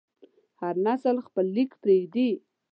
[0.59, 2.29] هر نسل خپل لیک پرېږدي.